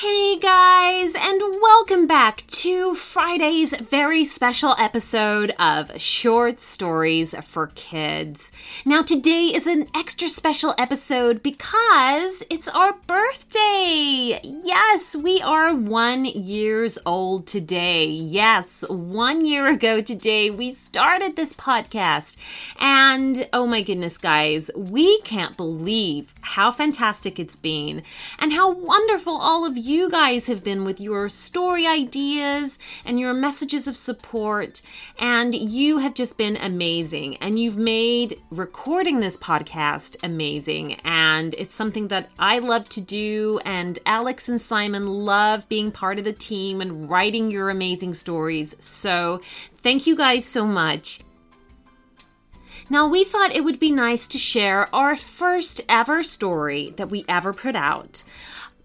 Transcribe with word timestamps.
Hey 0.00 0.38
guys, 0.38 1.16
and 1.16 1.42
welcome 1.60 2.06
back 2.06 2.46
to 2.46 2.94
Friday's 2.94 3.74
very 3.74 4.24
special 4.24 4.76
episode 4.78 5.52
of 5.58 6.00
Short 6.00 6.60
Stories 6.60 7.34
for 7.44 7.72
Kids. 7.74 8.52
Now, 8.84 9.02
today 9.02 9.46
is 9.46 9.66
an 9.66 9.88
extra 9.96 10.28
special 10.28 10.72
episode 10.78 11.42
because 11.42 12.44
it's 12.48 12.68
our 12.68 12.92
birthday. 13.08 14.38
Yes, 14.44 15.16
we 15.16 15.42
are 15.42 15.74
one 15.74 16.26
years 16.26 16.96
old 17.04 17.48
today. 17.48 18.04
Yes, 18.04 18.84
one 18.88 19.44
year 19.44 19.66
ago 19.66 20.00
today, 20.00 20.48
we 20.48 20.70
started 20.70 21.34
this 21.34 21.52
podcast. 21.52 22.36
And 22.78 23.48
oh 23.52 23.66
my 23.66 23.82
goodness, 23.82 24.16
guys, 24.16 24.70
we 24.76 25.20
can't 25.22 25.56
believe 25.56 26.32
how 26.40 26.70
fantastic 26.70 27.40
it's 27.40 27.56
been 27.56 28.04
and 28.38 28.52
how 28.52 28.70
wonderful 28.70 29.36
all 29.36 29.66
of 29.66 29.76
you 29.76 29.87
guys 30.10 30.48
have 30.48 30.62
been 30.62 30.84
with 30.84 31.00
your 31.00 31.30
story 31.30 31.86
ideas 31.86 32.78
and 33.04 33.18
your 33.18 33.32
messages 33.32 33.86
of 33.86 33.96
support. 33.96 34.82
And 35.18 35.54
you 35.54 35.98
have 35.98 36.12
just 36.12 36.36
been 36.36 36.56
amazing. 36.56 37.36
And 37.36 37.58
you've 37.58 37.78
made 37.78 38.38
recording 38.50 39.20
this 39.20 39.38
podcast 39.38 40.16
amazing. 40.22 40.94
And 41.04 41.54
it's 41.54 41.74
something 41.74 42.08
that 42.08 42.28
I 42.38 42.58
love 42.58 42.88
to 42.90 43.00
do. 43.00 43.60
And 43.64 43.98
Alex 44.04 44.48
and 44.48 44.60
Simon 44.60 45.06
love 45.06 45.66
being 45.68 45.90
part 45.90 46.18
of 46.18 46.24
the 46.24 46.34
team 46.34 46.82
and 46.82 47.08
writing 47.08 47.50
your 47.50 47.70
amazing 47.70 48.12
stories. 48.12 48.76
So 48.84 49.40
thank 49.82 50.06
you 50.06 50.14
guys 50.14 50.44
so 50.44 50.66
much. 50.66 51.20
Now, 52.90 53.06
we 53.08 53.24
thought 53.24 53.54
it 53.54 53.64
would 53.64 53.80
be 53.80 53.90
nice 53.90 54.26
to 54.28 54.38
share 54.38 54.94
our 54.94 55.14
first 55.14 55.82
ever 55.88 56.22
story 56.22 56.94
that 56.96 57.10
we 57.10 57.24
ever 57.28 57.52
put 57.52 57.76
out 57.76 58.22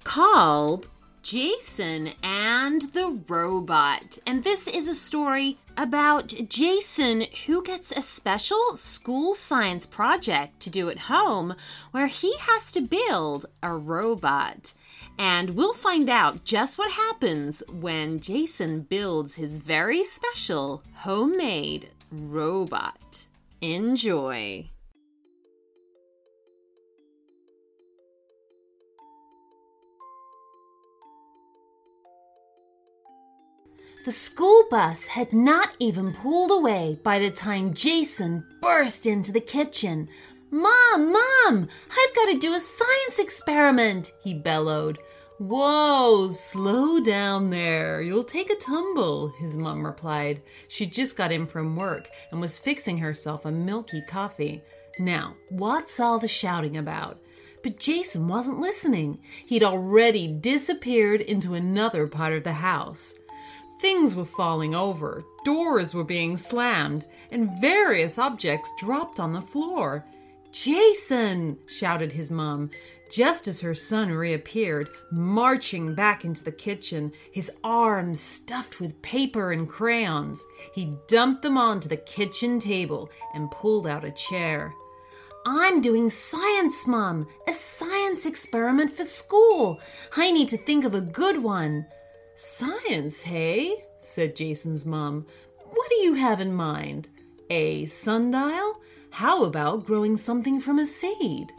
called 0.04 0.90
Jason 1.24 2.12
and 2.22 2.82
the 2.92 3.18
Robot. 3.30 4.20
And 4.28 4.44
this 4.44 4.68
is 4.68 4.90
a 4.90 4.94
story 4.94 5.58
about 5.78 6.34
Jason 6.50 7.26
who 7.46 7.64
gets 7.64 7.94
a 7.94 8.02
special 8.02 8.76
school 8.76 9.34
science 9.34 9.86
project 9.86 10.60
to 10.60 10.70
do 10.70 10.90
at 10.90 11.00
home 11.00 11.56
where 11.92 12.08
he 12.08 12.36
has 12.40 12.74
to 12.74 12.82
build 12.82 13.46
a 13.64 13.72
robot. 13.72 14.74
And 15.18 15.52
we'll 15.52 15.74
find 15.74 16.10
out 16.10 16.44
just 16.44 16.78
what 16.78 16.92
happens 16.92 17.64
when 17.72 18.20
Jason 18.20 18.82
builds 18.82 19.36
his 19.36 19.60
very 19.60 20.04
special 20.04 20.84
homemade 20.94 21.88
robot. 22.12 23.24
Enjoy. 23.62 24.70
The 34.06 34.12
school 34.12 34.66
bus 34.70 35.06
had 35.06 35.32
not 35.32 35.76
even 35.80 36.14
pulled 36.14 36.52
away 36.52 37.00
by 37.04 37.20
the 37.20 37.32
time 37.32 37.74
Jason 37.74 38.46
burst 38.62 39.08
into 39.08 39.32
the 39.32 39.40
kitchen. 39.40 40.10
Mom, 40.52 41.14
Mom, 41.14 41.70
I've 41.90 42.16
got 42.16 42.26
to 42.32 42.38
do 42.38 42.54
a 42.54 42.60
science 42.60 43.20
experiment, 43.20 44.12
he 44.22 44.34
bellowed. 44.34 45.00
Whoa, 45.38 46.28
slow 46.32 47.00
down 47.00 47.50
there. 47.50 48.02
You'll 48.02 48.26
take 48.26 48.50
a 48.50 48.56
tumble, 48.56 49.30
his 49.40 49.56
mom 49.56 49.86
replied. 49.86 50.42
She'd 50.68 50.92
just 50.92 51.16
got 51.16 51.32
in 51.32 51.48
from 51.48 51.78
work 51.78 52.10
and 52.32 52.42
was 52.42 52.58
fixing 52.58 52.98
herself 52.98 53.46
a 53.46 53.52
milky 53.52 54.02
coffee. 54.02 54.64
Now, 55.00 55.36
what's 55.50 56.02
all 56.02 56.20
the 56.20 56.28
shouting 56.28 56.76
about? 56.76 57.22
But 57.64 57.80
Jason 57.80 58.28
wasn't 58.28 58.60
listening. 58.60 59.20
He'd 59.46 59.64
already 59.64 60.28
disappeared 60.28 61.22
into 61.22 61.54
another 61.54 62.06
part 62.08 62.34
of 62.34 62.44
the 62.44 62.52
house. 62.52 63.16
Things 63.84 64.16
were 64.16 64.24
falling 64.24 64.74
over, 64.74 65.26
doors 65.44 65.94
were 65.94 66.06
being 66.06 66.38
slammed, 66.38 67.06
and 67.32 67.60
various 67.60 68.18
objects 68.18 68.72
dropped 68.80 69.20
on 69.20 69.34
the 69.34 69.42
floor. 69.42 70.06
Jason! 70.54 71.58
shouted 71.68 72.14
his 72.14 72.32
mom, 72.32 72.72
just 73.12 73.46
as 73.46 73.60
her 73.60 73.74
son 73.74 74.10
reappeared, 74.10 74.90
marching 75.12 75.96
back 75.96 76.24
into 76.24 76.46
the 76.46 76.52
kitchen, 76.54 77.12
his 77.30 77.52
arms 77.62 78.22
stuffed 78.22 78.80
with 78.80 79.02
paper 79.02 79.52
and 79.52 79.68
crayons. 79.68 80.46
He 80.74 80.96
dumped 81.10 81.42
them 81.42 81.58
onto 81.58 81.90
the 81.90 81.98
kitchen 81.98 82.60
table 82.60 83.10
and 83.34 83.52
pulled 83.52 83.86
out 83.86 84.06
a 84.06 84.12
chair. 84.12 84.74
I'm 85.46 85.82
doing 85.82 86.10
science, 86.10 86.88
Mom, 86.88 87.28
a 87.50 87.52
science 87.52 88.26
experiment 88.26 88.92
for 88.92 89.04
school. 89.04 89.82
I 90.16 90.32
need 90.32 90.48
to 90.48 90.58
think 90.58 90.86
of 90.86 90.96
a 90.96 91.02
good 91.02 91.44
one. 91.44 91.86
Science, 92.46 93.22
hey? 93.22 93.74
said 94.00 94.36
Jason's 94.36 94.86
mom. 94.86 95.26
What 95.72 95.90
do 95.90 95.96
you 96.04 96.16
have 96.16 96.42
in 96.42 96.54
mind? 96.54 97.08
A 97.50 97.86
sundial? 97.86 98.82
How 99.12 99.46
about 99.46 99.86
growing 99.86 100.18
something 100.18 100.60
from 100.60 100.78
a 100.78 100.86
seed? 100.86 101.54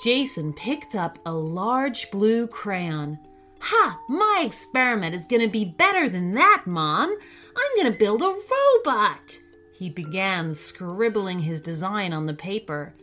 Jason 0.00 0.52
picked 0.52 0.94
up 0.94 1.18
a 1.26 1.32
large 1.32 2.08
blue 2.12 2.46
crayon. 2.46 3.18
Ha! 3.62 4.00
My 4.08 4.44
experiment 4.46 5.16
is 5.16 5.26
going 5.26 5.42
to 5.42 5.48
be 5.48 5.64
better 5.64 6.08
than 6.08 6.34
that, 6.34 6.62
Mom. 6.66 7.10
I'm 7.10 7.76
going 7.76 7.92
to 7.92 7.98
build 7.98 8.22
a 8.22 8.32
robot. 8.86 9.40
He 9.76 9.90
began 9.90 10.54
scribbling 10.54 11.40
his 11.40 11.60
design 11.60 12.12
on 12.12 12.26
the 12.26 12.34
paper. 12.34 12.94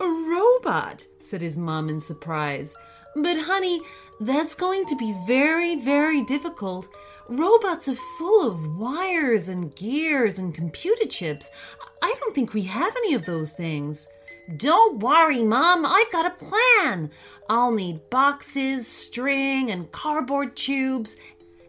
A 0.00 0.06
robot, 0.06 1.04
said 1.20 1.42
his 1.42 1.58
mom 1.58 1.90
in 1.90 2.00
surprise. 2.00 2.74
But, 3.14 3.40
honey, 3.40 3.80
that's 4.20 4.54
going 4.54 4.86
to 4.86 4.96
be 4.96 5.14
very, 5.26 5.76
very 5.76 6.22
difficult. 6.22 6.88
Robots 7.28 7.88
are 7.88 7.94
full 8.18 8.48
of 8.48 8.76
wires 8.76 9.48
and 9.48 9.74
gears 9.74 10.38
and 10.38 10.54
computer 10.54 11.06
chips. 11.06 11.50
I 12.02 12.14
don't 12.20 12.34
think 12.34 12.52
we 12.52 12.62
have 12.62 12.94
any 12.96 13.14
of 13.14 13.26
those 13.26 13.52
things. 13.52 14.08
Don't 14.56 14.98
worry, 14.98 15.42
Mom, 15.42 15.86
I've 15.86 16.10
got 16.10 16.26
a 16.26 16.44
plan. 16.44 17.10
I'll 17.48 17.70
need 17.70 18.10
boxes, 18.10 18.86
string, 18.86 19.70
and 19.70 19.90
cardboard 19.92 20.56
tubes, 20.56 21.16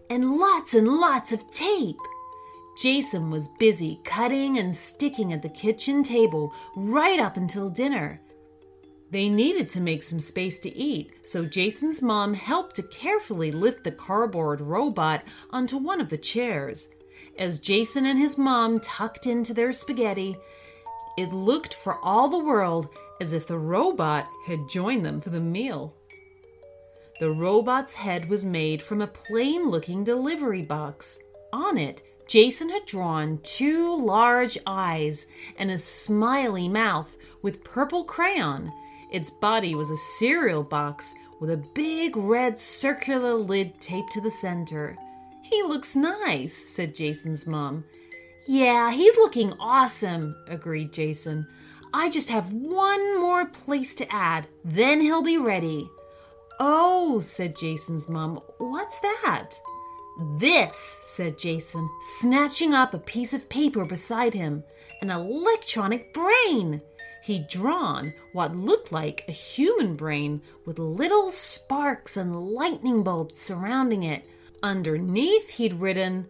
and 0.09 0.37
lots 0.37 0.73
and 0.73 0.87
lots 0.87 1.31
of 1.31 1.49
tape. 1.51 1.97
Jason 2.75 3.29
was 3.29 3.49
busy 3.59 3.99
cutting 4.03 4.57
and 4.57 4.75
sticking 4.75 5.31
at 5.31 5.43
the 5.43 5.49
kitchen 5.49 6.01
table 6.01 6.53
right 6.75 7.19
up 7.19 7.37
until 7.37 7.69
dinner. 7.69 8.19
They 9.13 9.29
needed 9.29 9.69
to 9.69 9.79
make 9.79 10.01
some 10.01 10.17
space 10.17 10.57
to 10.61 10.75
eat, 10.75 11.11
so 11.21 11.45
Jason's 11.45 12.01
mom 12.01 12.33
helped 12.33 12.77
to 12.77 12.81
carefully 12.81 13.51
lift 13.51 13.83
the 13.83 13.91
cardboard 13.91 14.59
robot 14.59 15.23
onto 15.51 15.77
one 15.77 16.01
of 16.01 16.09
the 16.09 16.17
chairs. 16.17 16.89
As 17.37 17.59
Jason 17.59 18.07
and 18.07 18.17
his 18.17 18.39
mom 18.39 18.79
tucked 18.79 19.27
into 19.27 19.53
their 19.53 19.71
spaghetti, 19.71 20.35
it 21.15 21.31
looked 21.31 21.75
for 21.75 22.03
all 22.03 22.27
the 22.27 22.43
world 22.43 22.89
as 23.21 23.33
if 23.33 23.45
the 23.45 23.59
robot 23.59 24.27
had 24.47 24.67
joined 24.67 25.05
them 25.05 25.21
for 25.21 25.29
the 25.29 25.39
meal. 25.39 25.93
The 27.19 27.29
robot's 27.29 27.93
head 27.93 28.29
was 28.29 28.43
made 28.43 28.81
from 28.81 28.99
a 28.99 29.05
plain 29.05 29.69
looking 29.69 30.03
delivery 30.03 30.63
box. 30.63 31.19
On 31.53 31.77
it, 31.77 32.01
Jason 32.27 32.69
had 32.69 32.87
drawn 32.87 33.37
two 33.43 33.95
large 33.95 34.57
eyes 34.65 35.27
and 35.59 35.69
a 35.69 35.77
smiley 35.77 36.67
mouth 36.67 37.15
with 37.43 37.63
purple 37.63 38.05
crayon 38.05 38.71
its 39.13 39.29
body 39.29 39.75
was 39.75 39.91
a 39.91 39.97
cereal 39.97 40.63
box 40.63 41.13
with 41.39 41.51
a 41.51 41.63
big 41.73 42.17
red 42.17 42.57
circular 42.59 43.35
lid 43.35 43.79
taped 43.79 44.11
to 44.11 44.21
the 44.21 44.31
center. 44.31 44.97
He 45.43 45.61
looks 45.63 45.95
nice, 45.95 46.53
said 46.53 46.95
Jason's 46.95 47.45
mom. 47.45 47.85
Yeah, 48.47 48.91
he's 48.91 49.15
looking 49.17 49.53
awesome, 49.59 50.35
agreed 50.47 50.91
Jason. 50.91 51.47
I 51.93 52.09
just 52.09 52.29
have 52.29 52.51
one 52.51 53.21
more 53.21 53.45
place 53.45 53.93
to 53.95 54.11
add, 54.11 54.47
then 54.65 54.99
he'll 54.99 55.21
be 55.21 55.37
ready. 55.37 55.89
Oh, 56.59 57.19
said 57.19 57.55
Jason's 57.55 58.09
mom, 58.09 58.41
what's 58.57 58.99
that? 59.01 59.51
This, 60.37 60.97
said 61.03 61.37
Jason, 61.37 61.89
snatching 62.01 62.73
up 62.73 62.93
a 62.93 62.99
piece 62.99 63.33
of 63.33 63.49
paper 63.49 63.85
beside 63.85 64.33
him, 64.33 64.63
an 65.01 65.09
electronic 65.09 66.13
brain. 66.13 66.81
He'd 67.23 67.47
drawn 67.47 68.13
what 68.33 68.53
looked 68.53 68.91
like 68.91 69.23
a 69.29 69.31
human 69.31 69.95
brain 69.95 70.41
with 70.65 70.77
little 70.77 71.31
sparks 71.31 72.17
and 72.17 72.51
lightning 72.51 73.01
bolts 73.01 73.41
surrounding 73.41 74.03
it. 74.03 74.25
Underneath, 74.61 75.51
he'd 75.51 75.73
written, 75.73 76.27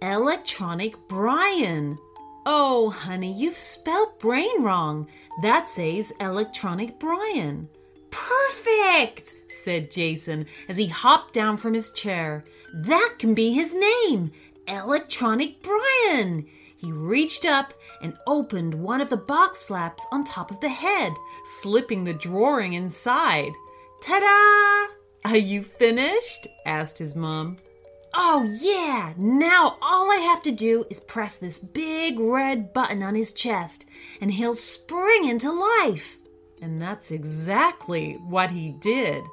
Electronic 0.00 0.94
Brian. 1.08 1.98
Oh, 2.46 2.90
honey, 2.90 3.32
you've 3.32 3.56
spelled 3.56 4.20
brain 4.20 4.62
wrong. 4.62 5.08
That 5.42 5.68
says 5.68 6.12
Electronic 6.20 7.00
Brian. 7.00 7.68
Perfect, 8.10 9.34
said 9.48 9.90
Jason 9.90 10.46
as 10.68 10.76
he 10.76 10.86
hopped 10.86 11.32
down 11.34 11.56
from 11.56 11.74
his 11.74 11.90
chair. 11.90 12.44
That 12.72 13.16
can 13.18 13.34
be 13.34 13.52
his 13.52 13.74
name, 13.74 14.30
Electronic 14.68 15.60
Brian. 15.60 16.46
He 16.76 16.92
reached 16.92 17.44
up 17.44 17.72
and 18.02 18.18
opened 18.26 18.74
one 18.74 19.00
of 19.00 19.10
the 19.10 19.16
box 19.16 19.62
flaps 19.62 20.06
on 20.12 20.24
top 20.24 20.50
of 20.50 20.60
the 20.60 20.68
head, 20.68 21.12
slipping 21.44 22.04
the 22.04 22.12
drawing 22.12 22.74
inside. 22.74 23.52
Ta 24.02 24.20
da! 24.20 25.30
Are 25.30 25.36
you 25.36 25.62
finished? 25.62 26.46
asked 26.66 26.98
his 26.98 27.16
mom. 27.16 27.56
Oh, 28.14 28.48
yeah! 28.60 29.14
Now 29.16 29.76
all 29.82 30.10
I 30.10 30.16
have 30.16 30.42
to 30.44 30.52
do 30.52 30.84
is 30.88 31.00
press 31.00 31.36
this 31.36 31.58
big 31.58 32.18
red 32.18 32.72
button 32.72 33.02
on 33.02 33.14
his 33.14 33.32
chest, 33.32 33.86
and 34.20 34.30
he'll 34.30 34.54
spring 34.54 35.24
into 35.24 35.50
life. 35.50 36.18
And 36.62 36.80
that's 36.80 37.10
exactly 37.10 38.14
what 38.14 38.50
he 38.50 38.70
did. 38.70 39.24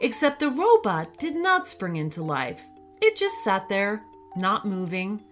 Except 0.00 0.38
the 0.38 0.50
robot 0.50 1.18
did 1.18 1.34
not 1.34 1.66
spring 1.66 1.96
into 1.96 2.22
life. 2.22 2.62
It 3.00 3.16
just 3.16 3.42
sat 3.42 3.68
there, 3.68 4.02
not 4.36 4.66
moving. 4.66 5.22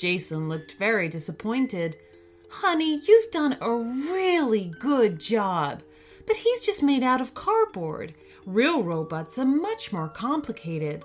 Jason 0.00 0.48
looked 0.48 0.72
very 0.72 1.10
disappointed. 1.10 1.94
Honey, 2.48 2.98
you've 3.06 3.30
done 3.30 3.58
a 3.60 3.70
really 3.70 4.72
good 4.78 5.20
job. 5.20 5.82
But 6.26 6.36
he's 6.36 6.64
just 6.64 6.82
made 6.82 7.02
out 7.02 7.20
of 7.20 7.34
cardboard. 7.34 8.14
Real 8.46 8.82
robots 8.82 9.38
are 9.38 9.44
much 9.44 9.92
more 9.92 10.08
complicated. 10.08 11.04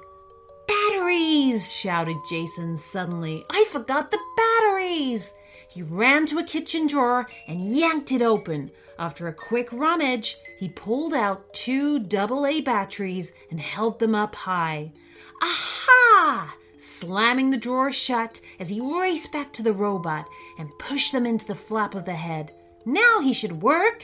Batteries! 0.65 1.75
shouted 1.75 2.15
Jason 2.29 2.77
suddenly. 2.77 3.43
I 3.49 3.65
forgot 3.69 4.11
the 4.11 4.19
batteries! 4.37 5.33
He 5.67 5.81
ran 5.81 6.25
to 6.27 6.39
a 6.39 6.43
kitchen 6.45 6.87
drawer 6.87 7.27
and 7.49 7.75
yanked 7.75 8.13
it 8.13 8.21
open. 8.21 8.71
After 8.97 9.27
a 9.27 9.33
quick 9.33 9.73
rummage, 9.73 10.37
he 10.57 10.69
pulled 10.69 11.13
out 11.13 11.53
two 11.53 11.97
AA 11.97 12.61
batteries 12.61 13.33
and 13.51 13.59
held 13.59 13.99
them 13.99 14.15
up 14.15 14.35
high. 14.35 14.93
Aha! 15.41 16.55
Slamming 16.77 17.51
the 17.51 17.57
drawer 17.57 17.91
shut 17.91 18.41
as 18.59 18.69
he 18.69 18.81
raced 18.81 19.31
back 19.31 19.53
to 19.53 19.63
the 19.63 19.73
robot 19.73 20.27
and 20.57 20.77
pushed 20.77 21.11
them 21.11 21.25
into 21.25 21.45
the 21.45 21.55
flap 21.55 21.95
of 21.95 22.05
the 22.05 22.13
head. 22.13 22.51
Now 22.85 23.21
he 23.21 23.33
should 23.33 23.61
work! 23.61 24.03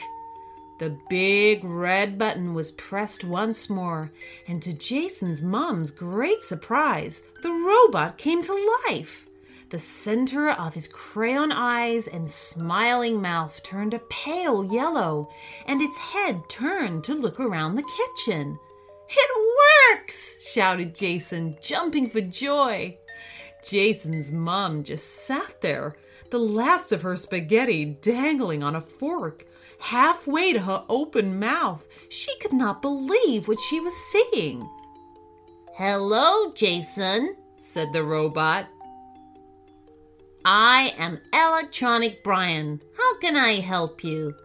The 0.78 0.98
big 1.08 1.62
red 1.62 2.18
button 2.18 2.54
was 2.54 2.72
pressed 2.72 3.22
once 3.22 3.70
more, 3.70 4.10
and 4.48 4.60
to 4.62 4.72
Jason's 4.72 5.42
mom's 5.42 5.90
great 5.90 6.42
surprise, 6.42 7.22
the 7.42 7.52
robot 7.52 8.18
came 8.18 8.42
to 8.42 8.78
life. 8.88 9.26
The 9.70 9.78
center 9.78 10.50
of 10.50 10.74
his 10.74 10.88
crayon 10.88 11.52
eyes 11.52 12.08
and 12.08 12.28
smiling 12.28 13.22
mouth 13.22 13.62
turned 13.62 13.94
a 13.94 14.00
pale 14.00 14.64
yellow, 14.64 15.30
and 15.66 15.80
its 15.80 15.96
head 15.96 16.48
turned 16.48 17.04
to 17.04 17.14
look 17.14 17.38
around 17.38 17.76
the 17.76 17.90
kitchen. 18.16 18.58
It 19.08 19.30
works! 19.90 20.38
shouted 20.42 20.94
Jason, 20.94 21.56
jumping 21.60 22.08
for 22.08 22.20
joy. 22.20 22.96
Jason's 23.62 24.32
mom 24.32 24.82
just 24.82 25.06
sat 25.26 25.60
there, 25.60 25.96
the 26.30 26.38
last 26.38 26.92
of 26.92 27.02
her 27.02 27.16
spaghetti 27.16 27.84
dangling 27.84 28.62
on 28.62 28.74
a 28.74 28.80
fork 28.80 29.46
halfway 29.82 30.52
to 30.52 30.60
her 30.60 30.84
open 30.88 31.38
mouth. 31.38 31.86
She 32.08 32.36
could 32.38 32.52
not 32.52 32.82
believe 32.82 33.48
what 33.48 33.60
she 33.60 33.80
was 33.80 33.96
seeing. 33.96 34.68
Hello, 35.74 36.52
Jason, 36.52 37.36
said 37.56 37.92
the 37.92 38.02
robot. 38.02 38.68
I 40.44 40.94
am 40.98 41.20
Electronic 41.32 42.24
Brian. 42.24 42.80
How 42.96 43.18
can 43.18 43.36
I 43.36 43.54
help 43.54 44.02
you? 44.04 44.34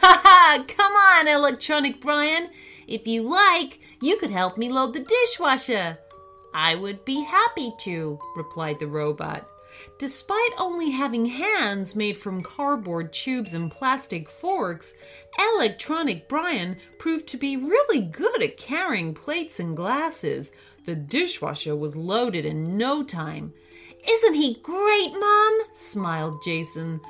Ha 0.00 0.20
ha! 0.22 0.64
Come 0.68 0.92
on, 0.92 1.26
Electronic 1.26 2.00
Brian. 2.00 2.48
If 2.86 3.06
you 3.08 3.22
like, 3.22 3.80
you 4.00 4.16
could 4.16 4.30
help 4.30 4.56
me 4.56 4.68
load 4.68 4.94
the 4.94 5.00
dishwasher. 5.00 5.98
I 6.52 6.74
would 6.74 7.04
be 7.04 7.22
happy 7.22 7.72
to, 7.80 8.18
replied 8.36 8.78
the 8.78 8.86
robot. 8.86 9.48
Despite 9.98 10.52
only 10.56 10.90
having 10.90 11.26
hands 11.26 11.96
made 11.96 12.16
from 12.16 12.42
cardboard 12.42 13.12
tubes 13.12 13.54
and 13.54 13.70
plastic 13.70 14.28
forks, 14.28 14.94
Electronic 15.56 16.28
Brian 16.28 16.76
proved 16.98 17.26
to 17.28 17.36
be 17.36 17.56
really 17.56 18.02
good 18.02 18.42
at 18.42 18.56
carrying 18.56 19.14
plates 19.14 19.58
and 19.58 19.76
glasses. 19.76 20.52
The 20.84 20.94
dishwasher 20.94 21.74
was 21.74 21.96
loaded 21.96 22.44
in 22.44 22.76
no 22.76 23.02
time. 23.02 23.52
Isn't 24.08 24.34
he 24.34 24.54
great, 24.62 25.12
Mom? 25.18 25.58
smiled 25.72 26.42
Jason. 26.44 27.00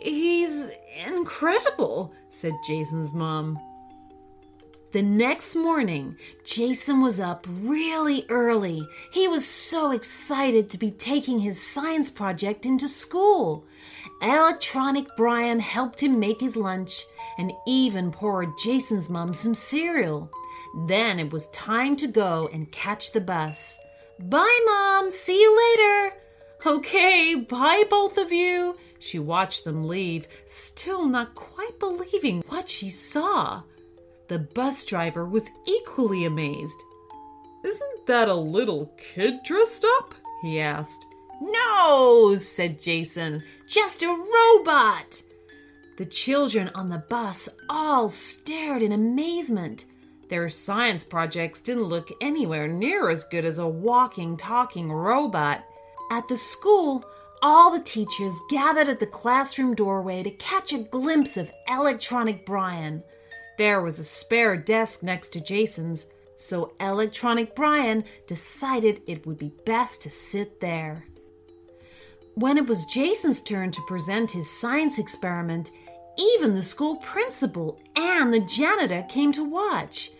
He's 0.00 0.70
incredible, 1.06 2.14
said 2.28 2.52
Jason's 2.66 3.14
mom. 3.14 3.58
The 4.96 5.02
next 5.02 5.54
morning, 5.54 6.16
Jason 6.42 7.02
was 7.02 7.20
up 7.20 7.46
really 7.50 8.24
early. 8.30 8.88
He 9.10 9.28
was 9.28 9.46
so 9.46 9.90
excited 9.90 10.70
to 10.70 10.78
be 10.78 10.90
taking 10.90 11.40
his 11.40 11.62
science 11.62 12.08
project 12.08 12.64
into 12.64 12.88
school. 12.88 13.66
Electronic 14.22 15.06
Brian 15.14 15.60
helped 15.60 16.02
him 16.02 16.18
make 16.18 16.40
his 16.40 16.56
lunch 16.56 17.04
and 17.36 17.52
even 17.66 18.10
poured 18.10 18.56
Jason's 18.56 19.10
mom 19.10 19.34
some 19.34 19.52
cereal. 19.52 20.30
Then 20.86 21.20
it 21.20 21.30
was 21.30 21.48
time 21.50 21.94
to 21.96 22.06
go 22.06 22.48
and 22.50 22.72
catch 22.72 23.12
the 23.12 23.20
bus. 23.20 23.78
Bye, 24.18 24.60
Mom. 24.64 25.10
See 25.10 25.38
you 25.38 25.76
later. 25.76 26.16
Okay, 26.64 27.34
bye, 27.34 27.84
both 27.90 28.16
of 28.16 28.32
you. 28.32 28.78
She 28.98 29.18
watched 29.18 29.64
them 29.64 29.86
leave, 29.86 30.26
still 30.46 31.04
not 31.04 31.34
quite 31.34 31.78
believing 31.78 32.42
what 32.48 32.70
she 32.70 32.88
saw. 32.88 33.60
The 34.28 34.38
bus 34.40 34.84
driver 34.84 35.24
was 35.24 35.50
equally 35.66 36.24
amazed. 36.24 36.82
Isn't 37.64 38.06
that 38.06 38.28
a 38.28 38.34
little 38.34 38.92
kid 38.96 39.42
dressed 39.44 39.84
up? 39.98 40.14
he 40.42 40.60
asked. 40.60 41.06
No, 41.40 42.36
said 42.38 42.80
Jason, 42.80 43.42
just 43.66 44.02
a 44.02 44.08
robot. 44.08 45.22
The 45.96 46.06
children 46.06 46.70
on 46.74 46.88
the 46.88 47.04
bus 47.08 47.48
all 47.68 48.08
stared 48.08 48.82
in 48.82 48.92
amazement. 48.92 49.84
Their 50.28 50.48
science 50.48 51.04
projects 51.04 51.60
didn't 51.60 51.84
look 51.84 52.10
anywhere 52.20 52.66
near 52.66 53.10
as 53.10 53.24
good 53.24 53.44
as 53.44 53.58
a 53.58 53.68
walking, 53.68 54.36
talking 54.36 54.90
robot. 54.90 55.64
At 56.10 56.26
the 56.28 56.36
school, 56.36 57.04
all 57.42 57.70
the 57.70 57.84
teachers 57.84 58.40
gathered 58.50 58.88
at 58.88 58.98
the 58.98 59.06
classroom 59.06 59.74
doorway 59.74 60.22
to 60.22 60.30
catch 60.30 60.72
a 60.72 60.78
glimpse 60.78 61.36
of 61.36 61.50
electronic 61.68 62.44
Brian. 62.44 63.02
There 63.58 63.80
was 63.80 63.98
a 63.98 64.04
spare 64.04 64.56
desk 64.56 65.02
next 65.02 65.30
to 65.30 65.40
Jason's, 65.40 66.06
so 66.36 66.74
Electronic 66.78 67.56
Brian 67.56 68.04
decided 68.26 69.02
it 69.06 69.26
would 69.26 69.38
be 69.38 69.52
best 69.64 70.02
to 70.02 70.10
sit 70.10 70.60
there. 70.60 71.04
When 72.34 72.58
it 72.58 72.66
was 72.66 72.84
Jason's 72.84 73.40
turn 73.40 73.70
to 73.70 73.80
present 73.86 74.30
his 74.30 74.50
science 74.50 74.98
experiment, 74.98 75.70
even 76.18 76.54
the 76.54 76.62
school 76.62 76.96
principal 76.96 77.80
and 77.94 78.32
the 78.32 78.40
janitor 78.40 79.02
came 79.08 79.32
to 79.32 79.44
watch. 79.44 80.10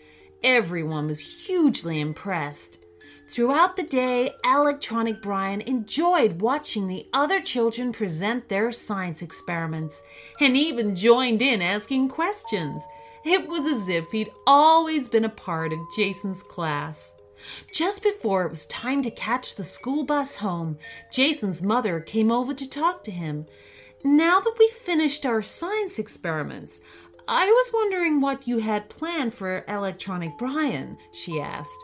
Everyone 0.43 1.07
was 1.07 1.45
hugely 1.45 1.99
impressed. 1.99 2.79
Throughout 3.29 3.75
the 3.75 3.83
day, 3.83 4.35
Electronic 4.45 5.21
Brian 5.21 5.59
enjoyed 5.61 6.41
watching 6.41 6.87
the 6.87 7.05
other 7.11 7.41
children 7.41 7.91
present 7.91 8.47
their 8.47 8.71
science 8.71 9.21
experiments 9.21 10.01
and 10.39 10.55
even 10.55 10.95
joined 10.95 11.41
in 11.41 11.61
asking 11.61 12.07
questions. 12.07 12.87
It 13.25 13.45
was 13.45 13.65
as 13.65 13.89
if 13.89 14.09
he'd 14.11 14.31
always 14.47 15.09
been 15.09 15.25
a 15.25 15.29
part 15.29 15.73
of 15.73 15.79
Jason's 15.93 16.41
class. 16.41 17.13
Just 17.73 18.01
before 18.01 18.45
it 18.45 18.49
was 18.49 18.65
time 18.67 19.01
to 19.01 19.11
catch 19.11 19.55
the 19.55 19.63
school 19.63 20.05
bus 20.05 20.37
home, 20.37 20.77
Jason's 21.11 21.61
mother 21.61 21.99
came 21.99 22.31
over 22.31 22.53
to 22.53 22.69
talk 22.69 23.03
to 23.03 23.11
him. 23.11 23.45
Now 24.05 24.39
that 24.39 24.55
we've 24.57 24.69
finished 24.69 25.25
our 25.25 25.41
science 25.41 25.99
experiments, 25.99 26.79
I 27.27 27.45
was 27.45 27.71
wondering 27.73 28.21
what 28.21 28.47
you 28.47 28.59
had 28.59 28.87
planned 28.87 29.33
for 29.33 29.65
Electronic 29.67 30.37
Brian, 30.37 30.97
she 31.11 31.41
asked. 31.41 31.83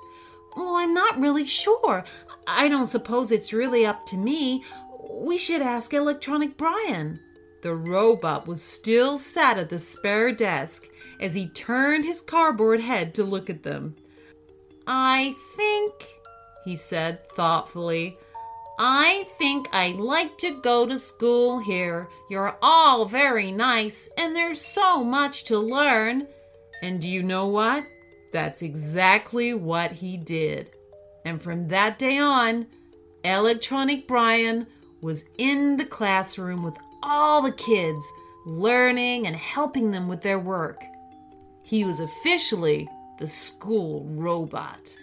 Well, 0.55 0.75
I'm 0.75 0.93
not 0.93 1.19
really 1.19 1.45
sure. 1.45 2.03
I 2.47 2.67
don't 2.67 2.87
suppose 2.87 3.31
it's 3.31 3.53
really 3.53 3.85
up 3.85 4.05
to 4.07 4.17
me. 4.17 4.63
We 5.09 5.37
should 5.37 5.61
ask 5.61 5.93
Electronic 5.93 6.57
Brian. 6.57 7.19
The 7.61 7.73
robot 7.73 8.45
was 8.45 8.61
still 8.61 9.17
sat 9.17 9.57
at 9.57 9.69
the 9.69 9.79
spare 9.79 10.31
desk, 10.31 10.89
as 11.19 11.33
he 11.33 11.47
turned 11.47 12.03
his 12.03 12.19
cardboard 12.19 12.81
head 12.81 13.13
to 13.15 13.23
look 13.23 13.49
at 13.49 13.63
them. 13.63 13.95
I 14.85 15.33
think, 15.55 15.93
he 16.65 16.75
said 16.75 17.25
thoughtfully, 17.25 18.17
I 18.77 19.23
think 19.37 19.67
I'd 19.71 19.95
like 19.95 20.37
to 20.39 20.59
go 20.59 20.85
to 20.85 20.97
school 20.97 21.59
here. 21.59 22.09
You're 22.29 22.57
all 22.61 23.05
very 23.05 23.51
nice, 23.51 24.09
and 24.17 24.35
there's 24.35 24.59
so 24.59 25.03
much 25.03 25.45
to 25.45 25.57
learn. 25.57 26.27
And 26.81 26.99
do 26.99 27.07
you 27.07 27.23
know 27.23 27.47
what? 27.47 27.85
That's 28.33 28.63
exactly 28.63 29.53
what 29.53 29.91
he 29.93 30.17
did. 30.17 30.71
And 31.23 31.41
from 31.41 31.69
that 31.69 31.97
day 31.99 32.17
on, 32.17 32.65
Electronic 33.23 34.07
Brian 34.07 34.67
was 35.01 35.25
in 35.37 35.77
the 35.77 35.85
classroom 35.85 36.63
with 36.63 36.75
all 37.03 37.41
the 37.41 37.51
kids, 37.51 38.11
learning 38.45 39.27
and 39.27 39.35
helping 39.35 39.91
them 39.91 40.07
with 40.07 40.21
their 40.21 40.39
work. 40.39 40.83
He 41.61 41.85
was 41.85 41.99
officially 41.99 42.89
the 43.19 43.27
school 43.27 44.03
robot. 44.09 44.95